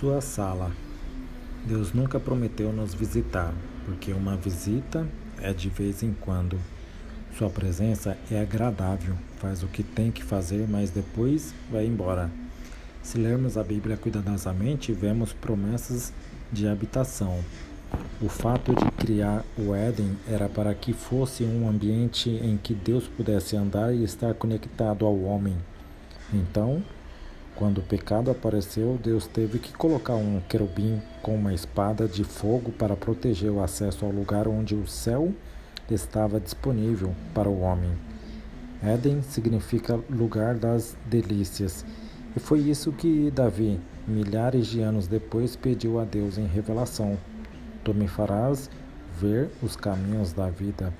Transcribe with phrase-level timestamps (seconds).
[0.00, 0.72] sua sala.
[1.66, 3.52] Deus nunca prometeu nos visitar,
[3.84, 5.06] porque uma visita
[5.38, 6.58] é de vez em quando.
[7.36, 12.30] Sua presença é agradável, faz o que tem que fazer, mas depois vai embora.
[13.02, 16.14] Se lermos a Bíblia cuidadosamente, vemos promessas
[16.50, 17.38] de habitação.
[18.22, 23.06] O fato de criar o Éden era para que fosse um ambiente em que Deus
[23.06, 25.58] pudesse andar e estar conectado ao homem.
[26.32, 26.82] Então,
[27.56, 32.72] quando o pecado apareceu, Deus teve que colocar um querubim com uma espada de fogo
[32.72, 35.34] para proteger o acesso ao lugar onde o céu
[35.90, 37.92] estava disponível para o homem.
[38.82, 41.84] Éden significa lugar das delícias,
[42.34, 47.18] e foi isso que Davi, milhares de anos depois, pediu a Deus em revelação:
[47.84, 48.70] Tu me farás
[49.20, 50.94] ver os caminhos da vida.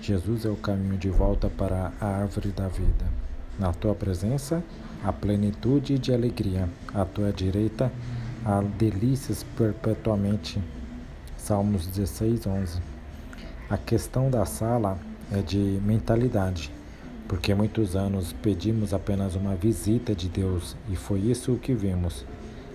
[0.00, 3.06] Jesus é o caminho de volta para a árvore da vida.
[3.60, 4.64] Na tua presença,
[5.04, 6.66] a plenitude de alegria.
[6.94, 7.92] À tua direita,
[8.42, 10.58] há delícias perpetuamente.
[11.36, 12.80] Salmos 16, 11.
[13.68, 14.98] A questão da sala
[15.30, 16.72] é de mentalidade,
[17.28, 22.24] porque muitos anos pedimos apenas uma visita de Deus e foi isso que vimos: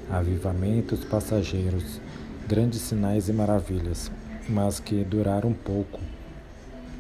[0.07, 1.99] avivamentos passageiros,
[2.47, 4.11] grandes sinais e maravilhas,
[4.47, 5.99] mas que duraram pouco.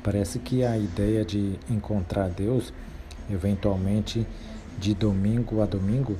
[0.03, 2.73] Parece que a ideia de encontrar Deus
[3.29, 4.25] eventualmente
[4.77, 6.15] de domingo a domingo,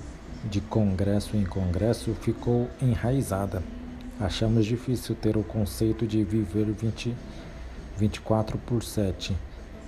[0.49, 3.63] de congresso em congresso, ficou enraizada.
[4.19, 7.15] Achamos difícil ter o conceito de viver 20,
[7.97, 9.35] 24 por 7.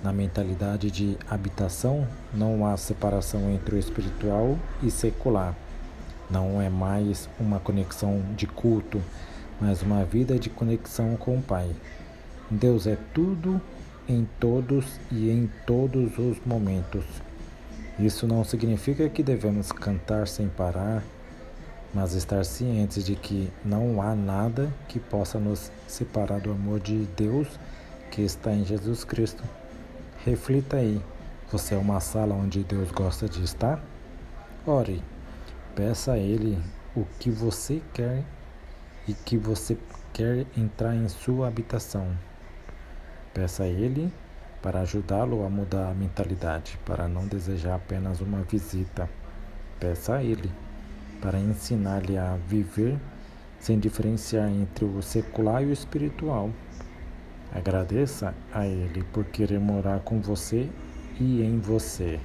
[0.04, 5.56] Na mentalidade de habitação, não há separação entre o espiritual e secular.
[6.30, 9.02] Não é mais uma conexão de culto,
[9.62, 11.72] mas uma vida de conexão com o Pai.
[12.52, 13.62] Deus é tudo
[14.08, 17.04] em todos e em todos os momentos.
[18.00, 21.04] Isso não significa que devemos cantar sem parar,
[21.94, 27.08] mas estar cientes de que não há nada que possa nos separar do amor de
[27.18, 27.48] Deus
[28.12, 29.44] que está em Jesus Cristo.
[30.24, 31.02] Reflita aí:
[31.52, 33.82] você é uma sala onde Deus gosta de estar?
[34.66, 35.02] Ore,
[35.76, 36.62] peça a Ele
[36.96, 38.24] o que você quer
[39.08, 39.78] e que você
[40.14, 42.08] quer entrar em sua habitação.
[43.38, 44.12] Peça a Ele
[44.64, 49.08] para ajudá-lo a mudar a mentalidade, para não desejar apenas uma visita.
[49.80, 50.50] Peça a Ele
[51.22, 52.98] para ensinar-lhe a viver
[53.60, 56.50] sem diferenciar entre o secular e o espiritual.
[57.54, 60.68] Agradeça a Ele por querer morar com você
[61.20, 62.20] e em você.